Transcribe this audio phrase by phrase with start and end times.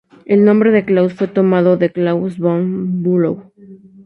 [0.25, 3.51] El nombre de Klaus fue tomado de Claus von Bülow.